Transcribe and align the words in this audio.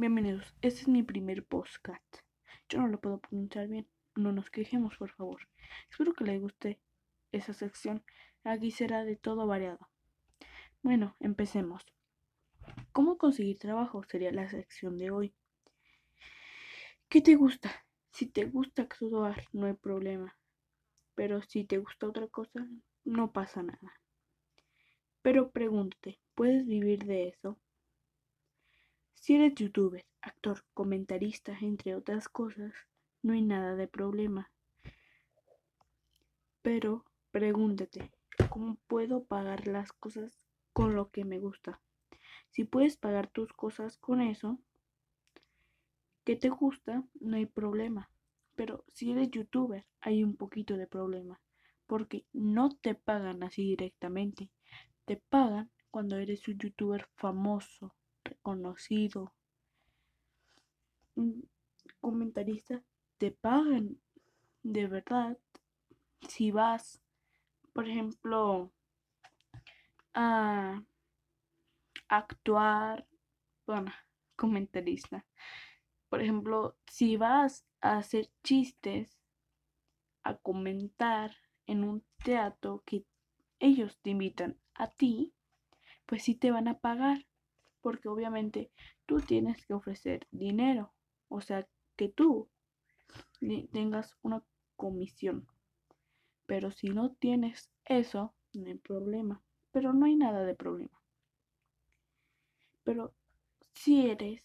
Bienvenidos, 0.00 0.54
este 0.62 0.82
es 0.82 0.86
mi 0.86 1.02
primer 1.02 1.44
postcat. 1.44 2.00
Yo 2.68 2.78
no 2.78 2.86
lo 2.86 3.00
puedo 3.00 3.18
pronunciar 3.18 3.66
bien, 3.66 3.88
no 4.14 4.30
nos 4.30 4.48
quejemos 4.48 4.96
por 4.96 5.10
favor. 5.10 5.40
Espero 5.90 6.12
que 6.12 6.22
les 6.22 6.40
guste 6.40 6.80
esa 7.32 7.52
sección, 7.52 8.04
aquí 8.44 8.70
será 8.70 9.04
de 9.04 9.16
todo 9.16 9.48
variado. 9.48 9.90
Bueno, 10.84 11.16
empecemos. 11.18 11.84
¿Cómo 12.92 13.18
conseguir 13.18 13.58
trabajo? 13.58 14.04
Sería 14.04 14.30
la 14.30 14.48
sección 14.48 14.98
de 14.98 15.10
hoy. 15.10 15.34
¿Qué 17.08 17.20
te 17.20 17.34
gusta? 17.34 17.84
Si 18.12 18.26
te 18.26 18.44
gusta 18.44 18.82
actuar, 18.82 19.48
no 19.52 19.66
hay 19.66 19.74
problema. 19.74 20.38
Pero 21.16 21.42
si 21.42 21.64
te 21.64 21.78
gusta 21.78 22.06
otra 22.06 22.28
cosa, 22.28 22.68
no 23.02 23.32
pasa 23.32 23.64
nada. 23.64 23.94
Pero 25.22 25.50
pregúntate, 25.50 26.20
¿puedes 26.36 26.68
vivir 26.68 27.04
de 27.04 27.30
eso? 27.30 27.58
Si 29.20 29.34
eres 29.34 29.54
youtuber, 29.56 30.06
actor, 30.22 30.64
comentarista, 30.72 31.56
entre 31.60 31.94
otras 31.94 32.28
cosas, 32.28 32.72
no 33.22 33.34
hay 33.34 33.42
nada 33.42 33.74
de 33.74 33.88
problema. 33.88 34.50
Pero 36.62 37.04
pregúntate, 37.30 38.10
¿cómo 38.48 38.76
puedo 38.86 39.24
pagar 39.24 39.66
las 39.66 39.92
cosas 39.92 40.38
con 40.72 40.94
lo 40.94 41.10
que 41.10 41.24
me 41.24 41.40
gusta? 41.40 41.80
Si 42.50 42.64
puedes 42.64 42.96
pagar 42.96 43.28
tus 43.28 43.52
cosas 43.52 43.98
con 43.98 44.22
eso 44.22 44.58
que 46.24 46.36
te 46.36 46.48
gusta, 46.48 47.04
no 47.20 47.36
hay 47.36 47.46
problema. 47.46 48.10
Pero 48.54 48.84
si 48.88 49.10
eres 49.10 49.30
youtuber, 49.30 49.84
hay 50.00 50.24
un 50.24 50.36
poquito 50.36 50.76
de 50.76 50.86
problema. 50.86 51.40
Porque 51.86 52.24
no 52.32 52.70
te 52.70 52.94
pagan 52.94 53.42
así 53.42 53.62
directamente. 53.62 54.50
Te 55.04 55.16
pagan 55.16 55.70
cuando 55.90 56.16
eres 56.16 56.46
un 56.48 56.58
youtuber 56.58 57.08
famoso, 57.16 57.94
reconocido. 58.48 59.32
Un 61.14 61.48
comentarista 62.00 62.82
te 63.18 63.30
pagan 63.30 64.00
de 64.62 64.86
verdad 64.86 65.36
si 66.28 66.50
vas, 66.50 67.02
por 67.72 67.88
ejemplo, 67.88 68.72
a 70.14 70.82
actuar, 72.08 73.06
bueno, 73.66 73.92
comentarista. 74.36 75.26
Por 76.08 76.22
ejemplo, 76.22 76.76
si 76.86 77.16
vas 77.16 77.66
a 77.80 77.98
hacer 77.98 78.30
chistes, 78.42 79.18
a 80.22 80.36
comentar 80.36 81.36
en 81.66 81.84
un 81.84 82.04
teatro 82.24 82.82
que 82.86 83.04
ellos 83.60 83.98
te 84.02 84.10
invitan 84.10 84.58
a 84.74 84.90
ti, 84.90 85.34
pues 86.06 86.22
sí 86.22 86.34
te 86.34 86.50
van 86.50 86.68
a 86.68 86.78
pagar, 86.78 87.26
porque 87.80 88.08
obviamente 88.08 88.70
tú 89.06 89.20
tienes 89.20 89.64
que 89.66 89.74
ofrecer 89.74 90.26
dinero, 90.30 90.92
o 91.28 91.40
sea, 91.40 91.66
que 91.96 92.08
tú 92.08 92.48
tengas 93.72 94.16
una 94.22 94.42
comisión. 94.76 95.46
Pero 96.46 96.70
si 96.70 96.88
no 96.88 97.12
tienes 97.12 97.70
eso, 97.84 98.34
no 98.54 98.66
hay 98.66 98.76
problema. 98.76 99.42
Pero 99.70 99.92
no 99.92 100.06
hay 100.06 100.16
nada 100.16 100.44
de 100.44 100.54
problema. 100.54 100.98
Pero 102.84 103.12
si 103.74 104.08
eres 104.08 104.42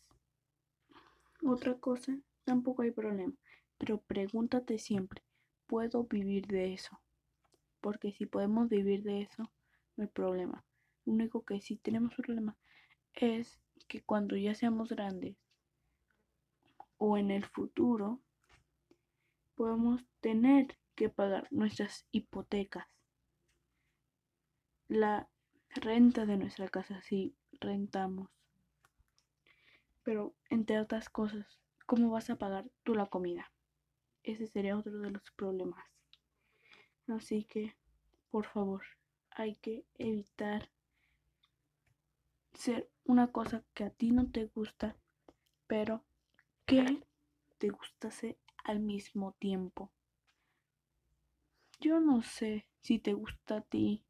otra 1.45 1.78
cosa, 1.80 2.17
tampoco 2.44 2.81
hay 2.81 2.92
problema. 2.92 3.34
Pero 3.78 4.02
pregúntate 4.02 4.80
siempre, 4.80 5.23
¿puedo 5.67 6.04
vivir 6.04 6.48
de 6.48 6.73
eso? 6.73 7.00
Porque 7.81 8.11
si 8.11 8.26
podemos 8.26 8.70
vivir 8.70 9.04
de 9.04 9.22
eso, 9.22 9.52
no 9.95 10.04
hay 10.04 10.09
problema. 10.09 10.66
Lo 11.06 11.14
único 11.14 11.44
que 11.44 11.61
sí 11.61 11.78
tenemos 11.78 12.14
problema 12.16 12.58
es 13.16 13.59
que 13.88 14.02
cuando 14.02 14.36
ya 14.36 14.56
seamos 14.56 14.89
grandes 14.89 15.38
o 16.97 17.17
en 17.17 17.31
el 17.31 17.45
futuro, 17.45 18.22
podemos 19.55 20.05
tener 20.20 20.78
que 20.95 21.09
pagar 21.09 21.47
nuestras 21.52 22.05
hipotecas, 22.11 22.88
la 24.87 25.30
renta 25.70 26.26
de 26.26 26.37
nuestra 26.37 26.67
casa 26.67 27.02
si 27.02 27.36
rentamos. 27.60 28.30
Pero 30.04 30.36
entre 30.49 30.80
otras 30.80 31.10
cosas, 31.10 31.60
¿cómo 31.86 32.10
vas 32.10 32.30
a 32.30 32.37
pagar 32.37 32.70
tú 32.83 32.93
la 32.93 33.08
comida? 33.08 33.52
Ese 34.23 34.48
sería 34.48 34.77
otro 34.77 34.99
de 34.99 35.11
los 35.11 35.32
problemas. 35.32 35.83
Así 37.08 37.43
que, 37.43 37.76
por 38.30 38.45
favor, 38.45 38.83
hay 39.32 39.55
que 39.55 39.86
evitar 39.95 40.70
ser 42.54 42.89
una 43.05 43.31
cosa 43.31 43.64
que 43.73 43.83
a 43.83 43.89
ti 43.89 44.11
no 44.11 44.30
te 44.31 44.45
gusta, 44.45 44.95
pero 45.67 46.03
que 46.65 47.03
te 47.58 47.69
gustase 47.69 48.37
al 48.64 48.80
mismo 48.80 49.33
tiempo. 49.39 49.91
Yo 51.80 51.99
no 51.99 52.21
sé 52.21 52.67
si 52.81 52.99
te 52.99 53.13
gusta 53.13 53.58
a 53.58 53.61
ti 53.61 54.05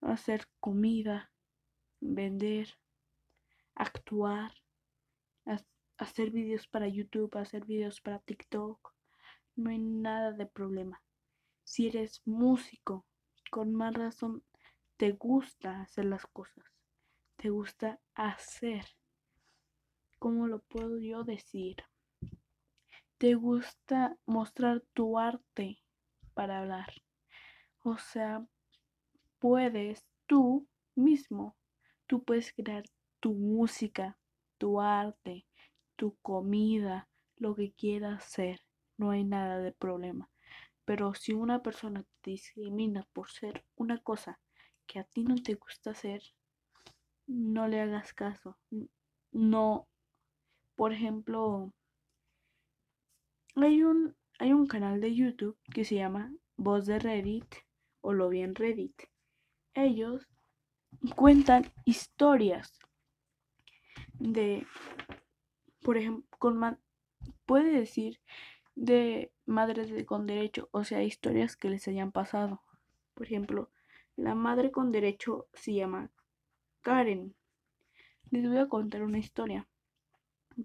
hacer 0.00 0.46
comida, 0.60 1.32
vender, 2.00 2.78
actuar, 3.74 4.52
hacer 5.96 6.30
vídeos 6.30 6.66
para 6.68 6.88
YouTube, 6.88 7.36
hacer 7.36 7.64
vídeos 7.64 8.00
para 8.00 8.20
TikTok. 8.20 8.94
No 9.56 9.70
hay 9.70 9.78
nada 9.78 10.32
de 10.32 10.46
problema. 10.46 11.02
Si 11.64 11.88
eres 11.88 12.22
músico, 12.24 13.04
con 13.50 13.74
más 13.74 13.94
razón 13.94 14.44
te 14.96 15.12
gusta 15.12 15.82
hacer 15.82 16.04
las 16.04 16.26
cosas. 16.26 16.77
Te 17.40 17.50
gusta 17.50 18.00
hacer. 18.16 18.84
¿Cómo 20.18 20.48
lo 20.48 20.58
puedo 20.58 20.98
yo 20.98 21.22
decir? 21.22 21.76
Te 23.16 23.36
gusta 23.36 24.18
mostrar 24.26 24.82
tu 24.92 25.20
arte 25.20 25.78
para 26.34 26.58
hablar. 26.58 26.92
O 27.84 27.96
sea, 27.96 28.44
puedes 29.38 30.04
tú 30.26 30.66
mismo, 30.96 31.56
tú 32.08 32.24
puedes 32.24 32.52
crear 32.52 32.82
tu 33.20 33.34
música, 33.34 34.18
tu 34.58 34.80
arte, 34.80 35.46
tu 35.94 36.16
comida, 36.16 37.08
lo 37.36 37.54
que 37.54 37.70
quieras 37.70 38.24
hacer. 38.24 38.62
No 38.96 39.12
hay 39.12 39.22
nada 39.22 39.60
de 39.60 39.70
problema. 39.70 40.28
Pero 40.84 41.14
si 41.14 41.34
una 41.34 41.62
persona 41.62 42.04
te 42.20 42.32
discrimina 42.32 43.06
por 43.12 43.30
ser 43.30 43.64
una 43.76 43.98
cosa 43.98 44.40
que 44.88 44.98
a 44.98 45.04
ti 45.04 45.22
no 45.22 45.36
te 45.36 45.54
gusta 45.54 45.92
hacer, 45.92 46.20
no 47.28 47.68
le 47.68 47.80
hagas 47.80 48.12
caso. 48.12 48.58
No, 49.30 49.86
por 50.74 50.92
ejemplo, 50.92 51.72
hay 53.54 53.82
un, 53.84 54.16
hay 54.38 54.52
un 54.52 54.66
canal 54.66 55.00
de 55.00 55.14
YouTube 55.14 55.56
que 55.72 55.84
se 55.84 55.96
llama 55.96 56.32
Voz 56.56 56.86
de 56.86 56.98
Reddit 56.98 57.54
o 58.00 58.12
Lo 58.12 58.28
Bien 58.28 58.54
Reddit. 58.54 59.02
Ellos 59.74 60.26
cuentan 61.14 61.70
historias 61.84 62.72
de, 64.14 64.66
por 65.82 65.96
ejemplo, 65.96 66.26
con 66.38 66.78
puede 67.44 67.70
decir 67.70 68.20
de 68.74 69.32
madres 69.44 69.90
de, 69.90 70.06
con 70.06 70.26
derecho, 70.26 70.68
o 70.72 70.84
sea, 70.84 71.02
historias 71.02 71.56
que 71.56 71.70
les 71.70 71.86
hayan 71.88 72.12
pasado. 72.12 72.62
Por 73.14 73.26
ejemplo, 73.26 73.70
la 74.16 74.34
madre 74.34 74.70
con 74.70 74.92
derecho 74.92 75.48
se 75.52 75.74
llama 75.74 76.10
Karen. 76.88 77.34
Les 78.30 78.48
voy 78.48 78.56
a 78.56 78.66
contar 78.66 79.02
una 79.02 79.18
historia 79.18 79.68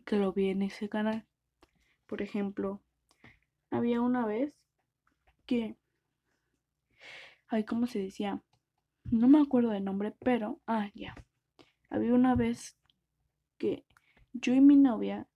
que 0.06 0.16
lo 0.16 0.32
vi 0.32 0.52
en 0.52 0.62
ese 0.62 0.88
canal. 0.88 1.26
Por 2.08 2.22
ejemplo, 2.22 2.80
había 3.72 4.00
una 4.00 4.26
vez 4.26 4.54
que, 5.46 5.76
ay, 7.50 7.66
¿cómo 7.66 7.88
se 7.88 8.00
decía? 8.00 8.42
No 9.04 9.28
me 9.28 9.42
acuerdo 9.42 9.72
del 9.72 9.84
nombre, 9.84 10.16
pero, 10.24 10.62
ah, 10.66 10.90
ya. 10.96 11.14
Había 11.90 12.14
una 12.14 12.36
vez 12.36 12.78
que 13.58 13.84
yo 14.32 14.54
y 14.54 14.62
mi 14.62 14.78
novia 14.78 15.28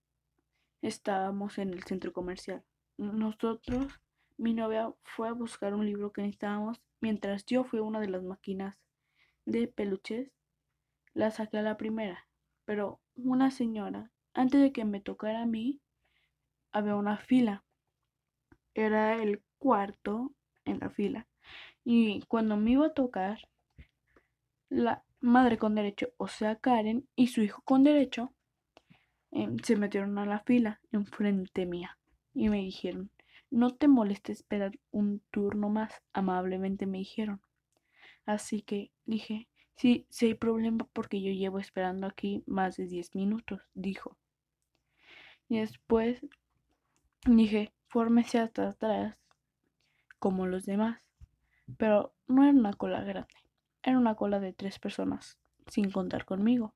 estábamos 0.82 1.58
en 1.58 1.74
el 1.74 1.84
centro 1.84 2.14
comercial. 2.14 2.64
Nosotros, 2.96 3.92
mi 4.38 4.54
novia 4.54 4.94
fue 5.04 5.28
a 5.28 5.34
buscar 5.34 5.74
un 5.74 5.86
libro 5.86 6.14
que 6.14 6.22
necesitábamos, 6.22 6.80
mientras 7.02 7.46
yo 7.46 7.66
fui 7.66 7.80
a 7.80 7.84
una 7.84 8.00
de 8.00 8.08
las 8.08 8.24
máquinas 8.24 8.78
de 9.46 9.68
peluches, 9.68 10.32
la 11.18 11.32
saqué 11.32 11.58
a 11.58 11.62
la 11.62 11.78
primera. 11.78 12.28
Pero 12.66 13.00
una 13.16 13.52
señora, 13.52 14.12
antes 14.34 14.62
de 14.62 14.72
que 14.72 14.86
me 14.86 15.02
tocara 15.02 15.42
a 15.42 15.46
mí, 15.46 15.82
había 16.72 16.96
una 16.96 17.18
fila. 17.18 17.64
Era 18.74 19.22
el 19.22 19.42
cuarto 19.58 20.34
en 20.66 20.80
la 20.80 20.90
fila. 20.90 21.28
Y 21.84 22.22
cuando 22.28 22.58
me 22.58 22.72
iba 22.72 22.88
a 22.88 22.94
tocar, 22.94 23.40
la 24.70 25.04
madre 25.20 25.58
con 25.58 25.76
derecho, 25.76 26.10
o 26.18 26.28
sea 26.28 26.58
Karen, 26.58 27.08
y 27.16 27.28
su 27.28 27.42
hijo 27.42 27.62
con 27.64 27.84
derecho, 27.84 28.34
Em, 29.32 29.58
se 29.60 29.76
metieron 29.76 30.18
a 30.18 30.26
la 30.26 30.40
fila 30.40 30.82
enfrente 30.92 31.66
mía 31.66 31.98
y 32.34 32.50
me 32.50 32.58
dijeron, 32.58 33.12
no 33.52 33.76
te 33.76 33.88
molestes 33.88 34.38
esperar 34.40 34.72
un 34.92 35.22
turno 35.32 35.70
más, 35.70 36.02
amablemente 36.14 36.86
me 36.86 37.00
dijeron. 37.00 37.42
Así 38.26 38.62
que 38.62 38.92
dije, 39.06 39.48
Sí, 39.78 40.08
sí 40.10 40.26
hay 40.26 40.34
problema 40.34 40.88
porque 40.92 41.22
yo 41.22 41.32
llevo 41.32 41.60
esperando 41.60 42.08
aquí 42.08 42.44
más 42.48 42.78
de 42.78 42.88
10 42.88 43.14
minutos, 43.14 43.62
dijo. 43.76 44.18
Y 45.48 45.60
después 45.60 46.26
dije, 47.28 47.72
fórmese 47.88 48.40
hasta 48.40 48.70
atrás, 48.70 49.16
como 50.18 50.48
los 50.48 50.66
demás. 50.66 51.00
Pero 51.78 52.14
no 52.28 52.44
era 52.44 52.54
una 52.54 52.74
cola 52.74 53.02
grande, 53.04 53.30
era 53.84 54.00
una 54.00 54.16
cola 54.16 54.40
de 54.40 54.52
tres 54.52 54.80
personas, 54.80 55.38
sin 55.68 55.92
contar 55.92 56.26
conmigo. 56.26 56.74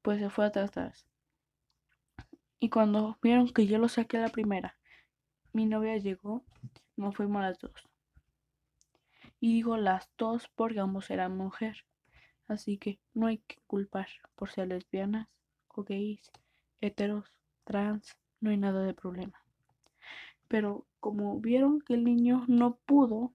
Pues 0.00 0.20
se 0.20 0.30
fue 0.30 0.46
hasta 0.46 0.62
atrás. 0.62 1.06
Y 2.60 2.68
cuando 2.68 3.18
vieron 3.22 3.48
que 3.48 3.66
yo 3.66 3.78
lo 3.78 3.88
saqué 3.88 4.18
a 4.18 4.20
la 4.20 4.28
primera, 4.28 4.78
mi 5.52 5.66
novia 5.66 5.96
llegó, 5.96 6.44
nos 6.94 7.16
fuimos 7.16 7.42
las 7.42 7.58
dos. 7.58 7.88
Y 9.40 9.54
digo 9.54 9.76
las 9.78 10.08
dos 10.16 10.48
porque 10.54 10.78
ambos 10.78 11.10
eran 11.10 11.36
mujer. 11.36 11.86
Así 12.50 12.78
que 12.78 12.98
no 13.14 13.28
hay 13.28 13.38
que 13.38 13.58
culpar 13.68 14.08
por 14.34 14.50
ser 14.50 14.66
lesbianas 14.66 15.28
o 15.68 15.84
gays, 15.84 16.32
heteros, 16.80 17.32
trans, 17.62 18.16
no 18.40 18.50
hay 18.50 18.56
nada 18.56 18.82
de 18.82 18.92
problema. 18.92 19.40
Pero 20.48 20.84
como 20.98 21.38
vieron 21.38 21.80
que 21.80 21.94
el 21.94 22.02
niño 22.02 22.44
no 22.48 22.74
pudo, 22.86 23.32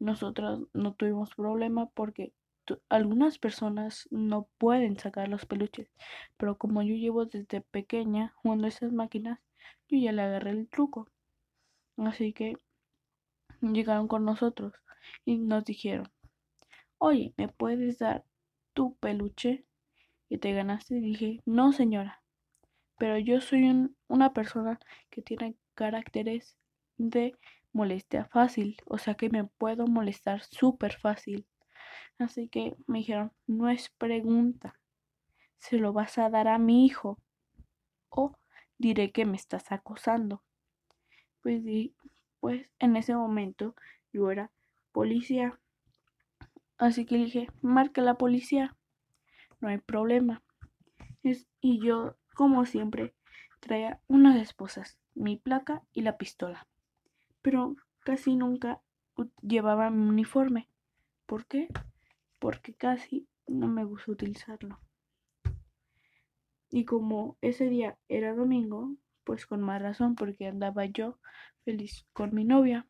nosotras 0.00 0.58
no 0.72 0.92
tuvimos 0.94 1.36
problema 1.36 1.88
porque 1.90 2.32
algunas 2.88 3.38
personas 3.38 4.08
no 4.10 4.48
pueden 4.58 4.98
sacar 4.98 5.28
los 5.28 5.46
peluches, 5.46 5.88
pero 6.36 6.58
como 6.58 6.82
yo 6.82 6.96
llevo 6.96 7.26
desde 7.26 7.60
pequeña 7.60 8.34
jugando 8.42 8.66
esas 8.66 8.90
máquinas, 8.90 9.38
yo 9.88 9.98
ya 9.98 10.10
le 10.10 10.22
agarré 10.22 10.50
el 10.50 10.68
truco. 10.68 11.06
Así 11.96 12.32
que 12.32 12.58
llegaron 13.60 14.08
con 14.08 14.24
nosotros 14.24 14.72
y 15.24 15.38
nos 15.38 15.64
dijeron, 15.64 16.10
oye, 16.98 17.32
¿me 17.36 17.46
puedes 17.46 18.00
dar 18.00 18.24
tu 18.78 18.94
peluche? 19.00 19.64
Y 20.28 20.38
te 20.38 20.52
ganaste. 20.52 20.98
Y 20.98 21.00
dije, 21.00 21.42
no 21.44 21.72
señora, 21.72 22.22
pero 22.96 23.18
yo 23.18 23.40
soy 23.40 23.90
una 24.06 24.32
persona 24.32 24.78
que 25.10 25.20
tiene 25.20 25.56
caracteres 25.74 26.56
de 26.96 27.34
molestia 27.72 28.26
fácil, 28.26 28.76
o 28.86 28.98
sea 28.98 29.14
que 29.14 29.30
me 29.30 29.42
puedo 29.42 29.88
molestar 29.88 30.44
súper 30.44 30.96
fácil. 30.96 31.44
Así 32.20 32.48
que 32.48 32.76
me 32.86 32.98
dijeron, 32.98 33.32
no 33.48 33.68
es 33.68 33.90
pregunta, 33.98 34.78
se 35.56 35.78
lo 35.78 35.92
vas 35.92 36.16
a 36.18 36.30
dar 36.30 36.46
a 36.46 36.58
mi 36.58 36.86
hijo 36.86 37.18
o 38.10 38.32
diré 38.78 39.10
que 39.10 39.24
me 39.24 39.36
estás 39.36 39.72
acosando. 39.72 40.44
Pues, 41.42 41.64
pues 42.38 42.70
en 42.78 42.94
ese 42.94 43.16
momento 43.16 43.74
yo 44.12 44.30
era 44.30 44.52
policía. 44.92 45.58
Así 46.78 47.04
que 47.04 47.16
dije, 47.16 47.48
marca 47.60 48.00
la 48.00 48.14
policía, 48.14 48.76
no 49.60 49.68
hay 49.68 49.78
problema. 49.78 50.42
y 51.60 51.84
yo, 51.84 52.16
como 52.34 52.64
siempre, 52.64 53.14
traía 53.60 54.00
unas 54.06 54.36
esposas, 54.36 54.98
mi 55.14 55.36
placa 55.36 55.82
y 55.92 56.02
la 56.02 56.16
pistola. 56.16 56.68
Pero 57.42 57.76
casi 58.00 58.36
nunca 58.36 58.80
llevaba 59.42 59.90
mi 59.90 60.08
uniforme. 60.08 60.68
¿Por 61.26 61.44
qué? 61.46 61.68
porque 62.38 62.74
casi 62.74 63.28
no 63.46 63.68
me 63.68 63.84
gusta 63.84 64.12
utilizarlo. 64.12 64.78
Y 66.70 66.84
como 66.84 67.38
ese 67.40 67.68
día 67.68 67.98
era 68.08 68.34
domingo, 68.34 68.94
pues 69.24 69.46
con 69.46 69.60
más 69.60 69.80
razón 69.80 70.14
porque 70.14 70.46
andaba 70.46 70.84
yo 70.84 71.18
feliz 71.64 72.06
con 72.12 72.34
mi 72.34 72.44
novia, 72.44 72.86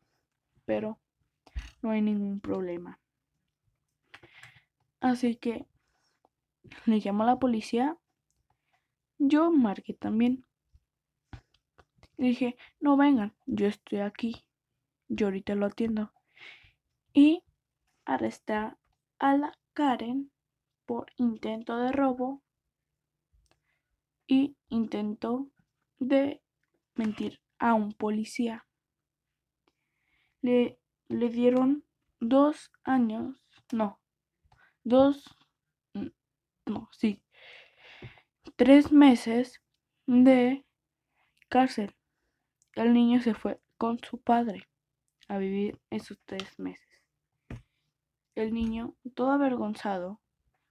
pero 0.65 0.99
no 1.81 1.91
hay 1.91 2.01
ningún 2.01 2.39
problema. 2.39 2.99
Así 5.01 5.35
que 5.35 5.65
le 6.85 6.99
llamo 6.99 7.23
a 7.23 7.27
la 7.27 7.39
policía. 7.39 7.97
Yo 9.17 9.51
marqué 9.51 9.93
también. 9.93 10.45
Y 12.17 12.29
dije, 12.29 12.57
no 12.79 12.97
vengan, 12.97 13.33
yo 13.45 13.67
estoy 13.67 13.99
aquí. 13.99 14.43
Yo 15.07 15.27
ahorita 15.27 15.55
lo 15.55 15.65
atiendo. 15.65 16.11
Y 17.13 17.43
arresté 18.05 18.53
a 18.53 19.37
la 19.37 19.57
Karen 19.73 20.31
por 20.85 21.11
intento 21.17 21.77
de 21.77 21.91
robo 21.91 22.41
y 24.27 24.55
intento 24.69 25.49
de 25.99 26.41
mentir 26.95 27.39
a 27.57 27.73
un 27.73 27.93
policía. 27.93 28.65
Le, 30.41 30.79
le 31.07 31.29
dieron 31.29 31.83
dos 32.19 32.71
años, 32.83 33.43
no, 33.71 33.98
dos, 34.83 35.23
no, 36.65 36.89
sí, 36.91 37.21
tres 38.55 38.91
meses 38.91 39.61
de 40.05 40.65
cárcel. 41.49 41.95
El 42.75 42.93
niño 42.93 43.21
se 43.21 43.33
fue 43.33 43.59
con 43.77 43.99
su 43.99 44.19
padre 44.19 44.67
a 45.27 45.37
vivir 45.37 45.79
esos 45.89 46.19
tres 46.25 46.59
meses. 46.59 46.87
El 48.35 48.53
niño, 48.53 48.95
todo 49.15 49.31
avergonzado, 49.31 50.21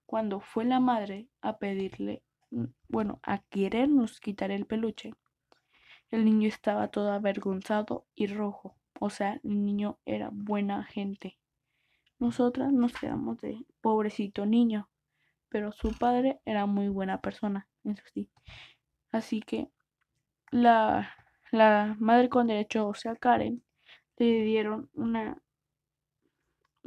cuando 0.06 0.40
fue 0.40 0.64
la 0.64 0.80
madre 0.80 1.28
a 1.42 1.58
pedirle, 1.58 2.22
mm, 2.50 2.64
bueno, 2.88 3.20
a 3.22 3.38
querernos 3.50 4.20
quitar 4.20 4.50
el 4.50 4.64
peluche, 4.64 5.12
el 6.10 6.24
niño 6.24 6.48
estaba 6.48 6.88
todo 6.88 7.12
avergonzado 7.12 8.06
y 8.14 8.26
rojo. 8.26 8.76
O 9.00 9.10
sea, 9.10 9.40
el 9.44 9.64
niño 9.64 9.98
era 10.06 10.30
buena 10.32 10.84
gente. 10.84 11.38
Nosotras 12.18 12.72
nos 12.72 12.92
quedamos 12.92 13.38
de 13.38 13.64
pobrecito 13.80 14.46
niño, 14.46 14.88
pero 15.48 15.72
su 15.72 15.92
padre 15.96 16.40
era 16.44 16.66
muy 16.66 16.88
buena 16.88 17.20
persona, 17.20 17.68
eso 17.84 18.02
sí. 18.12 18.30
Así 19.12 19.40
que 19.40 19.70
la, 20.50 21.14
la 21.52 21.96
madre 21.98 22.28
con 22.28 22.48
derecho, 22.48 22.88
o 22.88 22.94
sea, 22.94 23.16
Karen, 23.16 23.62
le 24.16 24.42
dieron 24.42 24.90
una 24.94 25.40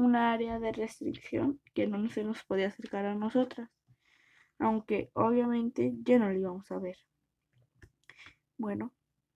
una 0.01 0.33
área 0.33 0.59
de 0.59 0.71
restricción 0.71 1.59
que 1.73 1.87
no 1.87 2.09
se 2.09 2.23
nos 2.23 2.43
podía 2.43 2.67
acercar 2.67 3.05
a 3.05 3.15
nosotras, 3.15 3.69
aunque 4.57 5.11
obviamente 5.13 5.93
ya 6.01 6.17
no 6.17 6.29
lo 6.29 6.37
íbamos 6.37 6.71
a 6.71 6.79
ver. 6.79 6.97
Bueno, 8.57 8.93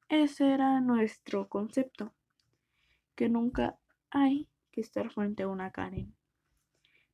ese 0.10 0.54
era 0.54 0.82
nuestro 0.82 1.48
concepto, 1.48 2.14
que 3.16 3.30
nunca 3.30 3.78
hay 4.10 4.48
que 4.76 4.82
estar 4.82 5.10
frente 5.12 5.44
a 5.44 5.48
una 5.48 5.72
Karen. 5.72 6.14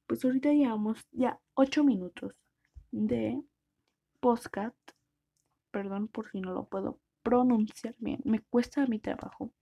Pues 0.08 0.26
ahorita 0.26 0.52
llevamos 0.52 1.08
ya 1.12 1.40
8 1.54 1.86
minutos 1.86 2.34
de 2.92 3.42
postcat, 4.20 4.76
perdón 5.72 6.10
por 6.10 6.30
si 6.32 6.42
no 6.42 6.54
lo 6.54 6.66
puedo 6.66 7.00
pronunciar 7.24 7.96
bien, 8.00 8.20
me 8.26 8.40
cuesta 8.42 8.86
mi 8.88 9.00
trabajo 9.00 9.54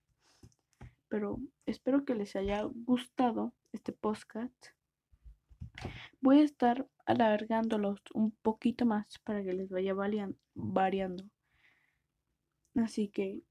pero 1.10 1.40
espero 1.66 2.06
que 2.06 2.16
les 2.16 2.36
haya 2.36 2.64
gustado 2.64 3.54
este 3.74 3.92
podcast. 3.92 4.68
Voy 6.22 6.40
a 6.40 6.44
estar 6.44 6.88
alargándolos 7.06 8.00
un 8.14 8.32
poquito 8.32 8.86
más 8.86 9.18
para 9.20 9.44
que 9.44 9.54
les 9.54 9.70
vaya 9.70 9.94
variando. 10.54 11.26
Así 12.76 13.10
que 13.10 13.42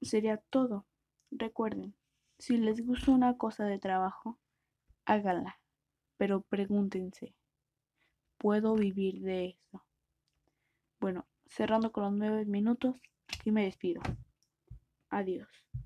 sería 0.00 0.38
todo. 0.38 0.86
Recuerden, 1.30 1.94
si 2.40 2.56
les 2.56 2.84
gusta 2.84 3.12
una 3.12 3.36
cosa 3.36 3.64
de 3.66 3.78
trabajo, 3.78 4.38
háganla. 5.04 5.60
Pero 6.16 6.40
pregúntense, 6.40 7.34
¿puedo 8.38 8.74
vivir 8.74 9.20
de 9.20 9.46
eso? 9.46 9.84
Bueno, 11.00 11.26
cerrando 11.46 11.92
con 11.92 12.04
los 12.04 12.12
nueve 12.12 12.44
minutos, 12.46 12.96
aquí 13.28 13.52
me 13.52 13.64
despido. 13.64 14.02
Adiós. 15.10 15.48